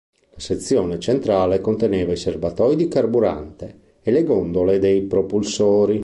[0.33, 5.99] La sezione centrale conteneva i serbatoi di carburante e le gondole dei propulsori.